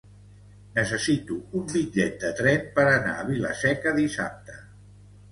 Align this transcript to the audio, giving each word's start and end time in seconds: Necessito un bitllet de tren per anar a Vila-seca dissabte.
Necessito 0.75 1.35
un 1.59 1.67
bitllet 1.73 2.15
de 2.23 2.31
tren 2.39 2.63
per 2.77 2.85
anar 2.93 3.11
a 3.17 3.27
Vila-seca 3.27 3.93
dissabte. 3.99 4.57